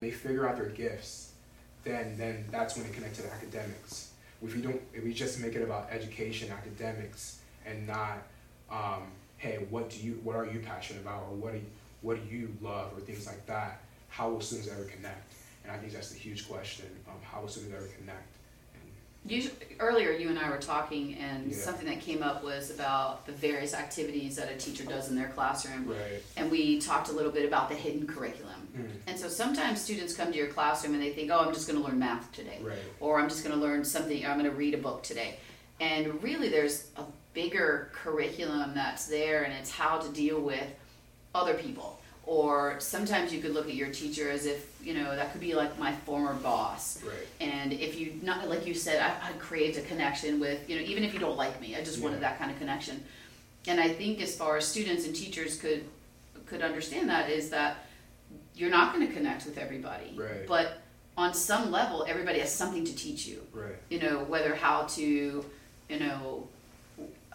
[0.00, 1.32] they figure out their gifts,
[1.84, 4.12] then then that's when they connect to the academics.
[4.42, 8.18] If we don't, if we just make it about education, academics, and not,
[8.70, 9.08] um,
[9.38, 11.64] hey, what do you, what are you passionate about, or what do you,
[12.02, 15.32] what do you love, or things like that, how will students ever connect?
[15.64, 16.86] And I think that's the huge question.
[17.08, 18.28] Um, how will students ever connect?
[19.30, 21.56] You, earlier, you and I were talking, and Yeah.
[21.56, 25.28] something that came up was about the various activities that a teacher does in their
[25.28, 25.86] classroom.
[25.88, 26.22] Right.
[26.36, 28.68] And we talked a little bit about the hidden curriculum.
[28.76, 28.90] Mm.
[29.06, 31.80] And so sometimes students come to your classroom and they think, oh, I'm just going
[31.80, 32.58] to learn math today.
[32.62, 32.78] Right.
[33.00, 35.36] Or I'm just going to learn something, I'm going to read a book today.
[35.80, 37.04] And really, there's a
[37.34, 40.66] bigger curriculum that's there, and it's how to deal with
[41.34, 41.97] other people.
[42.28, 45.54] Or sometimes you could look at your teacher as if, you know, that could be
[45.54, 47.02] like my former boss.
[47.02, 47.26] Right.
[47.40, 50.82] And if you not like you said, I, I'd create a connection with you know
[50.82, 53.02] even if you don't like me, I just wanted that kind of connection.
[53.66, 55.84] And I think as far as students and teachers could
[56.44, 57.78] could understand that is that
[58.54, 60.46] you're not going to connect with everybody, Right.
[60.46, 60.82] but
[61.16, 63.42] on some level, everybody has something to teach you.
[63.54, 63.76] Right.
[63.88, 65.02] You know whether how to
[65.88, 66.46] you know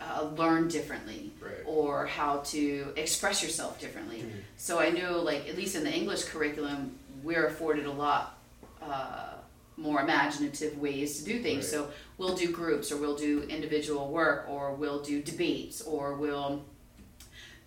[0.04, 1.54] uh, learn differently Right.
[1.66, 4.18] or how to express yourself differently.
[4.20, 4.32] Mhm.
[4.58, 8.38] So I know, like at least in the English curriculum, we're afforded a lot
[8.81, 9.36] uh,
[9.78, 11.64] more imaginative ways to do things.
[11.66, 11.72] Right.
[11.72, 16.64] So we'll do groups, or we'll do individual work, or we'll do debates, or we'll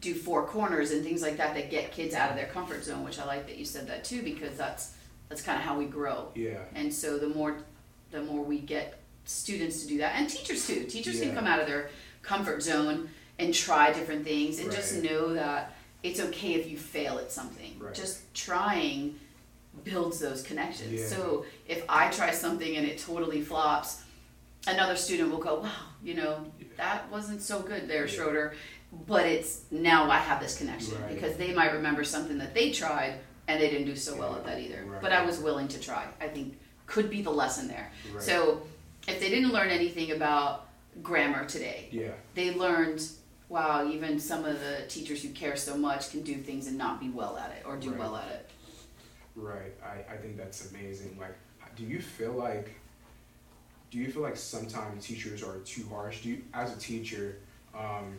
[0.02, 3.02] do four corners and things like that that get kids out of their comfort zone.
[3.02, 4.92] Which I like that you said that too, because that's
[5.30, 6.30] that's kind of how we grow.
[6.34, 6.58] Yeah.
[6.74, 7.56] And so the more
[8.12, 10.84] the more we get students to do that, and teachers too.
[10.84, 11.88] Teachers can come out of their
[12.26, 17.18] comfort zone and try different things, and just know that it's okay if you fail
[17.18, 17.76] at something.
[17.78, 17.94] Right.
[17.94, 19.18] Just trying
[19.84, 21.00] builds those connections.
[21.00, 21.06] Yeah.
[21.06, 24.02] So if I try something and it totally flops,
[24.66, 25.70] another student will go, "Wow,
[26.02, 26.46] you know,
[26.76, 28.12] that wasn't so good there, Yeah.
[28.14, 28.54] Schroeder."
[29.06, 31.14] But it's now I have this connection Right.
[31.14, 33.18] because they might remember something that they tried
[33.48, 34.82] and they didn't do so well at that either.
[34.84, 35.00] Right.
[35.02, 36.06] But I was willing to try.
[36.20, 37.92] I think could be the lesson there.
[38.12, 38.22] Right.
[38.22, 38.62] So
[39.06, 40.65] if they didn't learn anything about
[41.02, 42.12] grammar today, Yeah.
[42.34, 43.02] they learned
[43.48, 46.98] wow, even some of the teachers who care so much can do things and not
[46.98, 47.98] be well at it or do Right.
[48.00, 48.50] well at it.
[49.36, 49.72] Right.
[49.84, 51.16] I, I think that's amazing.
[51.20, 51.36] Like,
[51.76, 52.74] do you feel like,
[53.92, 56.22] do you feel like sometimes teachers are too harsh?
[56.22, 57.38] Do you, as a teacher,
[57.72, 58.16] um,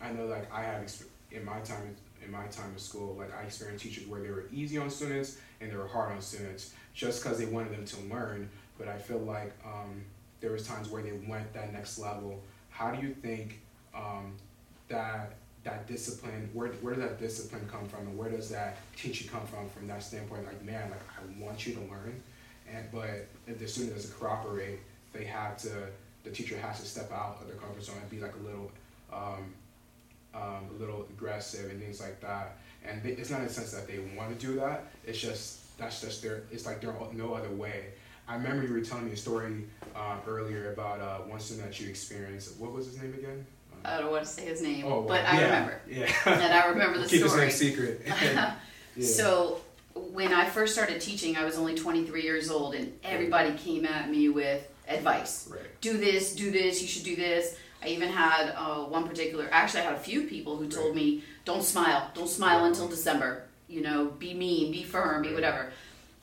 [0.00, 0.94] I know like I have
[1.32, 4.46] in my time in my time in school, like I experienced teachers where they were
[4.52, 8.00] easy on students and they were hard on students just because they wanted them to
[8.14, 8.48] learn.
[8.78, 10.02] But I feel like um,
[10.40, 12.42] there was times where they went that next level.
[12.70, 13.60] How do you think
[13.94, 14.34] um,
[14.88, 18.06] that that discipline where, where does that discipline come from?
[18.06, 20.46] And where does that teaching come from from that standpoint?
[20.46, 22.20] Like man like i want you to learn.
[22.72, 24.78] And but if the student doesn't cooperate
[25.12, 25.70] they have to
[26.24, 28.70] the teacher has to step out of their comfort zone and be like a little
[29.12, 29.54] um,
[30.34, 32.58] um, a little aggressive and things like that.
[32.84, 34.84] And they, it's not in the sense that they want to do that.
[35.04, 37.86] It's just that's just their it's like there's no other way
[38.28, 39.64] I remember you were telling me a story
[39.94, 42.58] uh, earlier about uh, one student that you experienced.
[42.58, 43.46] What was his name again?
[43.84, 45.80] I don't want to say his name, Oh, but I yeah, remember.
[45.88, 46.12] Yeah.
[46.26, 47.46] And I remember the Keep story.
[47.46, 48.02] his name secret.
[48.06, 48.54] yeah.
[49.00, 49.60] So
[49.94, 54.10] when I first started teaching, I was only 23 years old, and everybody came at
[54.10, 55.48] me with advice.
[55.50, 55.60] Right.
[55.80, 57.56] Do this, do this, you should do this.
[57.82, 61.22] I even had uh, one particular, actually, I had a few people who told me,
[61.44, 62.68] don't smile, don't smile Right.
[62.68, 63.44] until December.
[63.68, 65.34] You know, be mean, be firm, be Right.
[65.34, 65.70] whatever.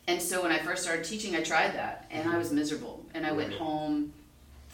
[0.08, 3.06] And so when I first started teaching, I tried that, and I was miserable.
[3.14, 4.12] And I went home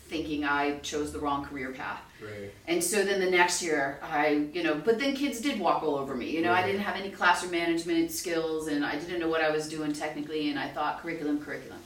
[0.07, 2.01] thinking I chose the wrong career path.
[2.19, 2.51] Right.
[2.67, 5.95] And so then the next year, I, you know, but then kids did walk all
[5.95, 6.31] over me.
[6.31, 9.51] You know, I didn't have any classroom management skills and I didn't know what I
[9.51, 11.77] was doing technically, and I thought curriculum, curriculum.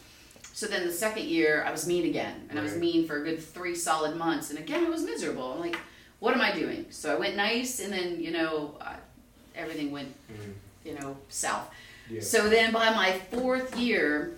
[0.54, 3.24] So then the second year, I was mean again, and I was mean for a
[3.26, 5.52] good three solid months, and again, I was miserable.
[5.52, 5.78] I'm like,
[6.20, 6.86] what am I doing?
[6.92, 8.94] So I went nice, and then, you know, uh,
[9.56, 10.54] everything went, Mhm.
[10.86, 11.70] you know, south.
[12.10, 12.22] Yeah.
[12.22, 14.36] So then by my fourth year,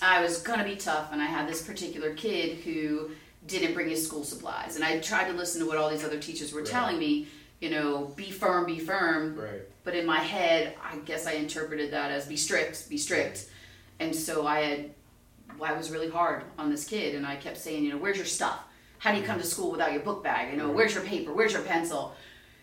[0.00, 3.10] I was gonna be tough, and I had this particular kid who
[3.46, 6.18] didn't bring his school supplies, and I tried to listen to what all these other
[6.18, 6.70] teachers were Right.
[6.70, 7.28] telling me.
[7.60, 9.34] You know, be firm, be firm.
[9.34, 9.62] Right.
[9.82, 13.46] But in my head, I guess I interpreted that as be strict, be strict.
[13.98, 14.90] And so I had,
[15.60, 18.26] I was really hard on this kid, and I kept saying, you know, where's your
[18.26, 18.60] stuff?
[18.98, 19.50] How do you come to mm-hmm.
[19.50, 20.52] school without your book bag?
[20.52, 21.32] You know, where's your paper?
[21.32, 22.14] Where's your pencil?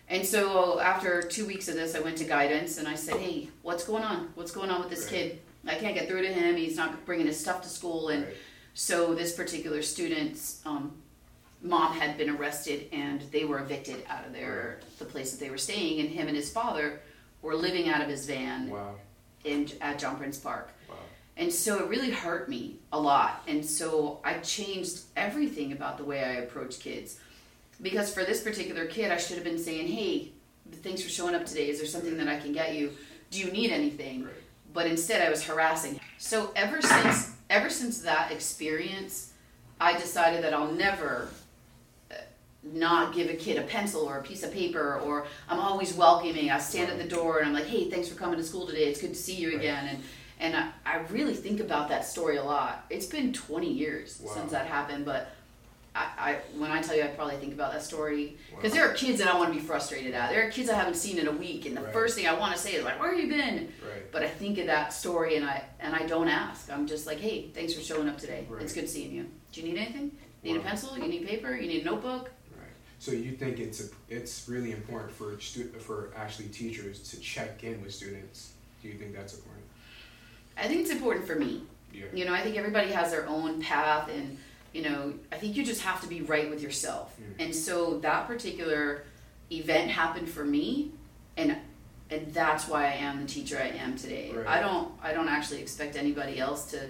[0.08, 3.50] And so after two weeks of this, I went to guidance and I said, hey,
[3.64, 4.30] what's going on?
[4.36, 5.12] What's going on with this Right.
[5.12, 5.40] kid?
[5.68, 6.56] I can't get through to him.
[6.56, 8.10] He's not bringing his stuff to school.
[8.10, 8.36] And Right.
[8.76, 10.94] so this particular student's um,
[11.62, 15.50] mom had been arrested and they were evicted out of their the place that they
[15.50, 16.00] were staying.
[16.02, 17.02] And him and his father
[17.42, 18.96] were living out of his van Wow.
[19.44, 20.70] in at John Prince Park.
[20.88, 20.96] Wow.
[21.36, 23.42] And so it really hurt me a lot.
[23.48, 27.18] And so I changed everything about the way I approach kids.
[27.82, 30.32] Because for this particular kid, I should have been saying, hey,
[30.84, 31.70] thanks for showing up today.
[31.70, 32.92] Is there something that I can get you?
[33.32, 34.24] Do you need anything?
[34.24, 34.34] Right.
[34.74, 35.94] but instead I was harassing.
[35.96, 36.00] Him.
[36.18, 39.32] So ever since ever since that experience,
[39.80, 41.30] I decided that I'll never
[42.12, 42.16] uh,
[42.64, 46.50] not give a kid a pencil or a piece of paper or I'm always welcoming.
[46.50, 48.86] I stand at the door and I'm like, "Hey, thanks for coming to school today.
[48.90, 49.58] It's good to see you Right.
[49.60, 50.04] again." And
[50.40, 52.86] and I, I really think about that story a lot.
[52.90, 54.34] It's been 20 years Wow.
[54.34, 55.32] since that happened, but
[55.96, 58.78] I, I when I tell you, I probably think about that story because Wow.
[58.80, 60.30] there are kids that I want to be frustrated at.
[60.30, 61.94] There are kids I haven't seen in a week, and the Right.
[61.94, 64.12] first thing I want to say is like, "Where have you been?" Right.
[64.12, 66.70] But I think of that story, and I and I don't ask.
[66.72, 68.46] I'm just like, "Hey, thanks for showing up today.
[68.50, 68.62] Right.
[68.62, 69.30] It's good seeing you.
[69.54, 70.12] Do you need anything?
[70.44, 70.98] Need a pencil?
[70.98, 71.56] You need paper?
[71.56, 72.68] You need a notebook?" Right.
[73.00, 77.64] So you think it's a, it's really important for stu- for actually teachers to check
[77.64, 78.52] in with students?
[78.82, 79.64] Do you think that's important?
[80.58, 81.64] I think it's important for me.
[81.94, 82.06] Yeah.
[82.14, 84.38] You know, I think everybody has their own path, and
[84.76, 87.16] you know, I think you just have to be right with yourself.
[87.18, 87.46] Mm.
[87.46, 89.06] And so that particular
[89.50, 90.92] event happened for me,
[91.38, 91.56] and
[92.10, 94.34] and that's why I am the teacher I am today.
[94.34, 94.46] Right.
[94.46, 96.90] I don't I don't actually expect anybody else to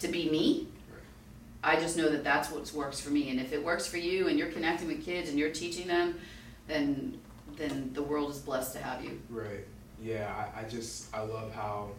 [0.00, 0.66] to be me.
[0.90, 1.76] Right.
[1.76, 4.26] I just know that that's what works for me, and if it works for you,
[4.26, 6.18] and you're connecting with kids and you're teaching them,
[6.66, 7.20] then
[7.56, 9.20] then the world is blessed to have you.
[9.30, 9.64] Right.
[10.02, 10.34] Yeah.
[10.36, 11.90] I, I just I love how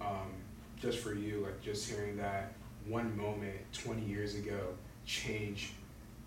[0.00, 0.30] um,
[0.80, 2.52] just for you like just hearing that
[2.86, 4.74] one moment 20 years ago
[5.06, 5.72] change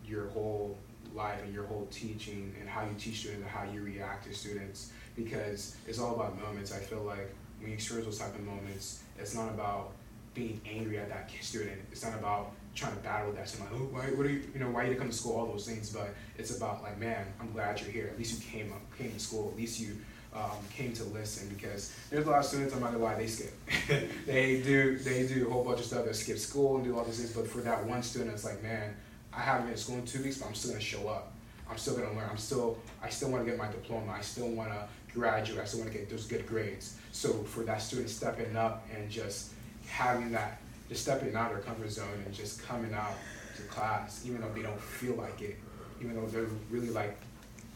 [0.05, 0.77] your whole
[1.13, 4.33] life and your whole teaching and how you teach students and how you react to
[4.33, 4.91] students?
[5.15, 6.73] Because it's all about moments.
[6.73, 9.91] I feel like when you experience those type of moments it's not about
[10.33, 11.79] being angry at that student.
[11.91, 14.59] It's not about trying to battle that student like oh why what are you you
[14.59, 15.35] know why you come to school?
[15.35, 18.07] All those things but it's about like man i'm glad you're here.
[18.11, 19.49] At least you came up came to school.
[19.51, 19.97] At least you
[20.35, 23.27] um, came to listen because there's a lot of students I'm not gonna lie they
[23.27, 23.53] skip.
[24.25, 27.03] They do they do a whole bunch of stuff they skip school and do all
[27.03, 28.95] these things but for that one student it's like man
[29.31, 31.33] I haven't been to school in two weeks but I'm still gonna show up.
[31.69, 34.49] I'm still gonna learn I'm still I still want to get my diploma I still
[34.49, 36.97] want to graduate I still want to get those good grades.
[37.11, 39.51] So for that student stepping up and just
[39.87, 40.59] having that
[40.89, 43.13] just stepping out of their comfort zone and just coming out
[43.55, 45.57] to class even though they don't feel like it
[46.01, 47.17] even though they're really like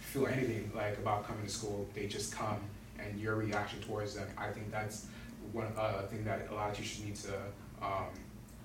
[0.07, 2.59] feel anything like about coming to school, they just come
[2.97, 4.27] and your reaction towards them.
[4.37, 5.05] I think that's
[5.51, 7.33] one uh, thing that a lot of teachers need to,
[7.81, 8.07] um,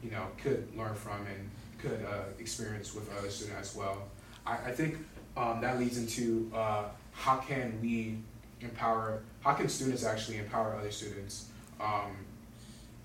[0.02, 4.08] you know, could learn from and could uh, experience with other students as well.
[4.46, 4.98] I, I think
[5.36, 8.18] um, that leads into uh, how can we
[8.60, 11.46] empower, how can students actually empower other students?
[11.80, 12.16] Um,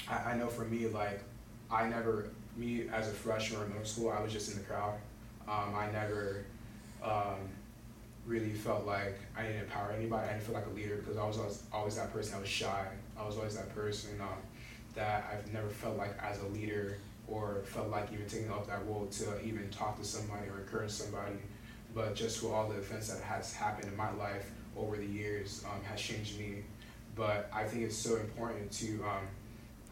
[0.08, 1.22] I, I know for me, like,
[1.72, 4.94] I never, me as a freshman in middle school, I was just in the crowd.
[5.48, 6.46] Um, I never,
[7.04, 7.50] um,
[8.28, 10.28] really felt like I didn't empower anybody.
[10.28, 12.50] I didn't feel like a leader because I was always, always that person that was
[12.50, 12.86] shy.
[13.18, 14.28] I was always that person um,
[14.94, 16.98] that I've never felt like as a leader
[17.28, 20.92] or felt like even taking up that role to even talk to somebody or encourage
[20.92, 21.36] somebody.
[21.96, 25.64] But just for all the events that has happened in my life over the years
[25.66, 26.64] um, has changed me.
[27.16, 29.28] But I think it's so important to um,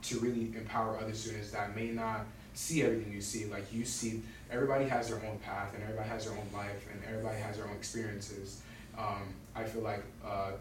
[0.04, 3.46] to really empower other students that may not see everything you see.
[3.46, 4.22] Like you see,
[4.52, 7.68] everybody has their own path and everybody has their own life and everybody has their
[7.68, 8.62] own experiences.
[8.98, 10.52] Um, I feel like, uh,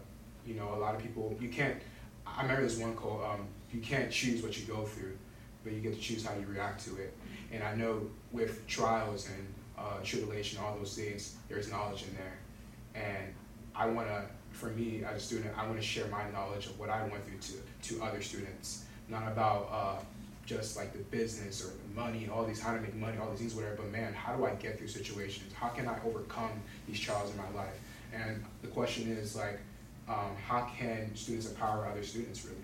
[0.45, 1.75] you know, a lot of people, you can't,
[2.25, 5.17] I remember this one quote, um, you can't choose what you go through,
[5.63, 7.13] but you get to choose how you react to it.
[7.51, 8.01] And I know
[8.31, 9.47] with trials and
[9.77, 12.37] uh, tribulation, all those things, there's knowledge in there.
[12.95, 13.33] And
[13.75, 16.79] I want to, for me as a student, I want to share my knowledge of
[16.79, 18.85] what I went through to, to other students.
[19.09, 20.03] Not about uh,
[20.45, 23.39] just like the business or the money, all these how to make money, all these
[23.39, 23.77] things, whatever.
[23.77, 25.53] But man, how do I get through situations?
[25.53, 26.51] How can I overcome
[26.87, 27.79] these trials in my life?
[28.13, 29.59] And the question is like,
[30.07, 32.57] um, how can students empower other students really?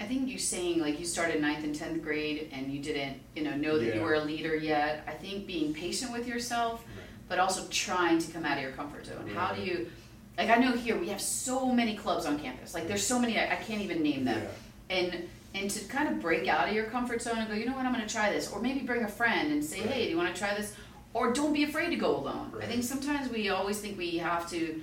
[0.00, 3.44] I think you saying like you started ninth and tenth grade and you didn't, you
[3.44, 5.04] know, know that you were a leader yet.
[5.06, 6.84] I think being patient with yourself,
[7.28, 9.30] but also trying to come out of your comfort zone.
[9.32, 9.88] How do you,
[10.36, 12.74] like I know here we have so many clubs on campus.
[12.74, 14.42] Like there's so many I, I can't even name them.
[14.90, 14.96] Yeah.
[14.96, 17.72] And and to kind of break out of your comfort zone and go, you know
[17.76, 19.90] what, I'm going to try this, or maybe bring a friend and say, Right.
[19.90, 20.74] hey, do you want to try this?
[21.14, 22.52] Or don't be afraid to go alone.
[22.60, 24.80] I think sometimes we always think we have to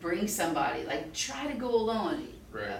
[0.00, 0.84] bring somebody.
[0.84, 2.28] Like try to go alone.
[2.50, 2.68] Right.
[2.68, 2.78] Uh,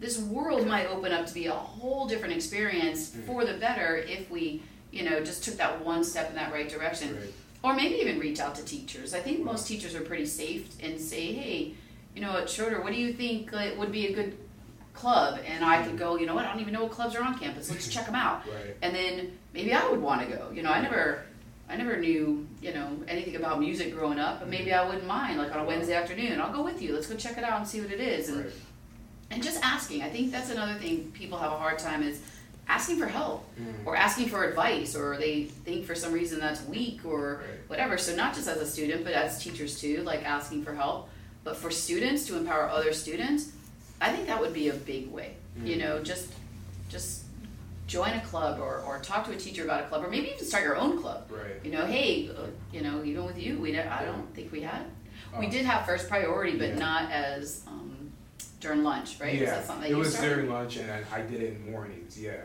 [0.00, 3.26] this world might open up to be a whole different experience Mm.
[3.26, 6.68] for the better if we, you know, just took that one step in that right
[6.68, 7.16] direction.
[7.16, 7.34] Right.
[7.64, 9.12] Or maybe even reach out to teachers.
[9.12, 9.46] I think Wow.
[9.52, 11.74] most teachers are pretty safe and say, hey,
[12.14, 14.36] you know what, Schroeder, what do you think would be a good
[14.98, 15.40] club?
[15.46, 17.38] And I could go, you know what, I don't even know what clubs are on
[17.38, 17.70] campus.
[17.70, 18.42] Let's check them out.
[18.48, 18.76] Right.
[18.82, 20.50] And then maybe I would want to go.
[20.52, 21.22] You know, I never,
[21.68, 25.38] I never knew, you know, anything about music growing up, but maybe I wouldn't mind.
[25.38, 26.94] Like on a Wednesday afternoon, I'll go with you.
[26.94, 28.28] Let's go check it out and see what it is.
[28.28, 28.52] And Right.
[29.30, 30.02] and just asking.
[30.02, 32.20] I think that's another thing people have a hard time is
[32.66, 33.86] asking for help Mm.
[33.86, 37.68] or asking for advice or they think for some reason that's weak or Right.
[37.68, 37.98] whatever.
[37.98, 41.08] So not just as a student, but as teachers too, like asking for help.
[41.44, 43.50] But for students to empower other students,
[44.00, 45.34] I think that would be a big way.
[45.58, 45.66] Mm.
[45.66, 46.32] You know, just
[46.88, 47.24] just
[47.88, 50.44] join a club or, or talk to a teacher about a club or maybe even
[50.44, 51.26] start your own club.
[51.30, 51.56] Right.
[51.64, 54.84] You know, hey, uh, you know, even with you, we I don't think we had.
[55.38, 55.50] We oh.
[55.50, 56.78] did have first priority, but yeah.
[56.78, 58.12] not as um,
[58.60, 59.34] during lunch, right?
[59.34, 60.34] Yeah, it was started?
[60.34, 62.20] during lunch, and I did it in mornings.
[62.20, 62.36] Yeah.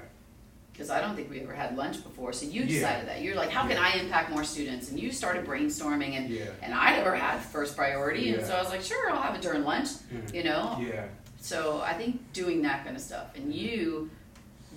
[0.71, 3.13] Because I don't think we ever had lunch before, so you decided yeah.
[3.13, 4.89] that you're like, how can I impact more students?
[4.89, 8.71] And you started brainstorming, and and I never had first priority, and so I was
[8.71, 9.89] like, sure, I'll have it during lunch.
[9.89, 10.35] Mm-hmm.
[10.35, 10.79] You know.
[10.81, 11.05] Yeah.
[11.43, 14.09] So I think doing that kind of stuff, and you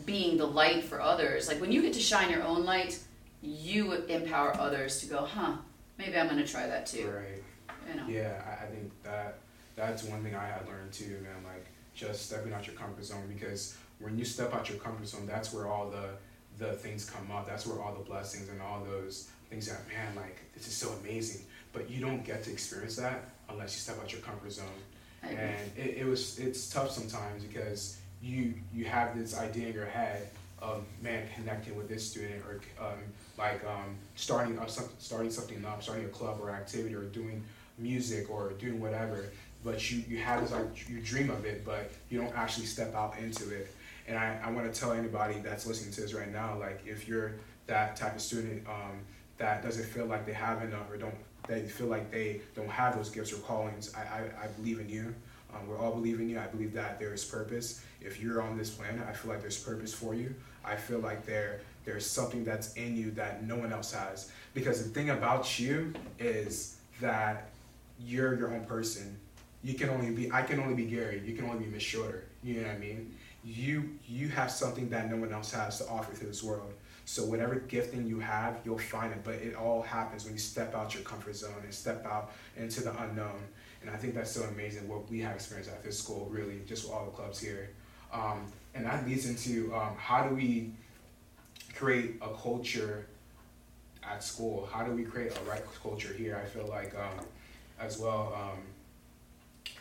[0.05, 1.47] being the light for others.
[1.47, 2.99] Like when you get to shine your own light,
[3.41, 5.55] you empower others to go, huh?
[5.97, 7.09] Maybe I'm going to try that too.
[7.09, 7.43] Right.
[7.89, 8.09] You know.
[8.09, 9.39] Yeah, I, think that
[9.77, 11.45] that's one thing I had learned too, man.
[11.45, 15.25] Like just stepping out your comfort zone because when you step out your comfort zone,
[15.25, 16.09] that's where all the
[16.59, 17.47] the things come up.
[17.47, 20.91] That's where all the blessings and all those things that man, like this is so
[21.01, 21.43] amazing.
[21.73, 24.67] But you don't get to experience that unless you step out your comfort zone.
[25.31, 29.87] And it, it was it's tough sometimes because you you have this idea in your
[29.87, 30.29] head
[30.59, 32.99] of man connecting with this student or um,
[33.39, 37.45] like um, starting up some, starting something up, starting a club or activity or doing
[37.79, 39.27] music or doing whatever.
[39.65, 42.95] But you, you have this like you dream of it, but you don't actually step
[42.95, 43.69] out into it.
[44.09, 47.09] And I, I want to tell anybody that's listening to this right now, like if
[47.09, 47.33] you're
[47.67, 49.01] that type of student um,
[49.39, 51.15] that doesn't feel like they have enough or don't
[51.47, 54.89] they feel like they don't have those gifts or callings, I, I, I believe in
[54.89, 55.15] you.
[55.55, 56.39] Um, we're all believing you.
[56.39, 57.83] I believe that there is purpose.
[58.01, 60.35] If you're on this planet, I feel like there's purpose for you.
[60.65, 64.33] I feel like there there's something that's in you that no one else has.
[64.55, 67.49] Because the thing about you is that
[68.01, 69.17] you're your own person.
[69.63, 71.23] You can only be I can only be Gary.
[71.25, 72.25] You can only be Miss Shorter.
[72.43, 73.15] You know what I mean?
[73.45, 76.73] You you have something that no one else has to offer to this world.
[77.07, 79.21] So whatever gifting you have, you'll find it.
[79.23, 82.83] But it all happens when you step out your comfort zone and step out into
[82.83, 83.41] the unknown.
[83.81, 86.85] And I think that's so amazing what we have experienced at this school, really, just
[86.85, 87.71] with all the clubs here.
[88.13, 90.73] Um, and that leads into um, how do we
[91.77, 93.07] create a culture
[94.03, 94.69] at school?
[94.73, 96.43] How do we create a right culture here?
[96.43, 97.25] I feel like um,
[97.79, 98.35] as well.
[98.35, 99.73] Um,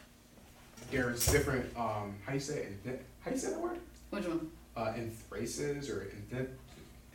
[0.91, 1.65] there's different.
[1.75, 3.05] Um, how do you say it?
[3.21, 3.79] How you say that word?
[4.11, 4.51] Which one?
[4.77, 6.21] Uh, in races or in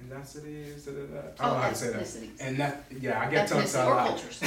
[0.00, 0.84] ethnicities.
[0.84, 1.28] Da, da, da.
[1.38, 2.46] I don't know how to say that.
[2.46, 4.08] And that, yeah, I get tongue tied a lot.
[4.08, 4.42] cultures.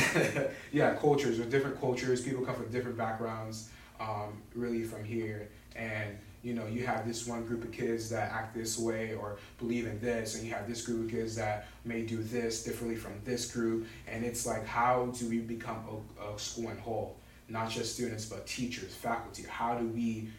[0.72, 1.40] yeah, cultures.
[1.40, 3.70] With different cultures, people come from different backgrounds.
[4.00, 8.32] Um, really, from here, and you know, you have this one group of kids that
[8.32, 11.68] act this way or believe in this, and you have this group of kids that
[11.86, 15.78] may do this differently from this group, and it's like, how do we become
[16.20, 17.16] a, a school in whole?
[17.48, 19.44] Not just students, but teachers, faculty.
[19.44, 20.30] How do we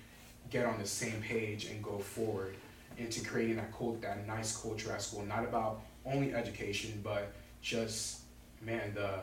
[0.50, 2.54] get on the same page and go forward?
[2.98, 5.24] Into creating that cult, that nice culture at school.
[5.24, 7.32] Not about only education, but
[7.62, 8.20] just
[8.62, 9.20] man, the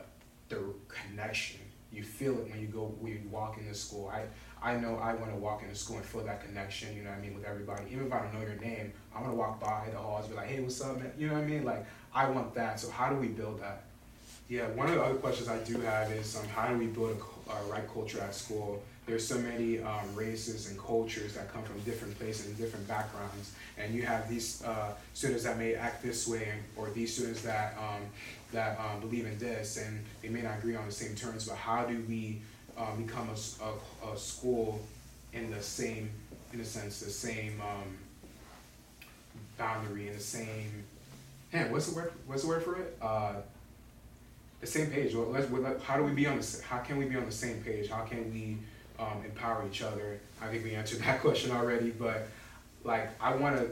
[0.50, 1.60] the connection.
[1.92, 4.10] You feel it when you go when you walk into school.
[4.10, 4.24] I
[4.62, 6.96] I know I want to walk into school and feel that connection.
[6.96, 7.84] You know what I mean with everybody.
[7.92, 10.36] Even if I don't know your name, I want to walk by the halls, be
[10.36, 11.12] like, hey, what's up, man?
[11.18, 11.64] You know what I mean?
[11.64, 12.80] Like I want that.
[12.80, 13.84] So how do we build that?
[14.48, 17.18] Yeah, one of the other questions I do have is um, how do we build
[17.48, 18.84] a, a right culture at school?
[19.12, 23.54] There's so many um, races and cultures that come from different places and different backgrounds,
[23.78, 27.78] and you have these uh, students that may act this way, or these students that
[27.78, 28.02] um,
[28.54, 31.46] that um, believe in this, and they may not agree on the same terms.
[31.46, 32.42] But how do we
[32.78, 34.82] um, become a, a, a, school
[35.34, 36.10] in the same,
[36.54, 37.98] in a sense, the same um,
[39.58, 40.86] boundary, in the same,
[41.52, 42.14] man, what's the word?
[42.28, 42.98] What's the word for it?
[43.02, 43.34] Uh,
[44.62, 45.14] the same page.
[45.14, 46.62] Well, let's, how do we be on the?
[46.66, 47.90] How can we be on the same page?
[47.90, 48.58] How can we
[49.02, 50.20] um, empower each other.
[50.42, 52.28] I think we answered that question already, but
[52.84, 53.70] like I want to,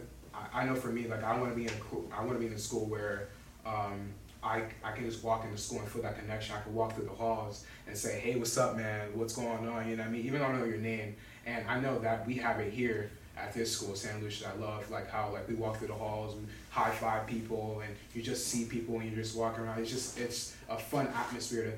[0.53, 2.47] I, know for me, like I want to be in, a, I want to be
[2.47, 3.29] in a school where
[3.65, 4.09] um,
[4.41, 6.55] I, I can just walk into school and feel that connection.
[6.55, 9.09] I can walk through the halls and say, hey, what's up, man?
[9.13, 9.89] What's going on?
[9.89, 10.25] You know what I mean?
[10.25, 11.15] Even though I know your name.
[11.45, 14.21] And I know that we have it here at this school, St.
[14.21, 14.51] Lucia.
[14.53, 17.95] I love like how like we walk through the halls, we high five people, and
[18.13, 19.79] you just see people and you're just walking around.
[19.79, 21.63] It's just it's a fun atmosphere